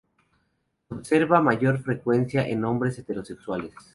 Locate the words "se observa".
0.89-1.43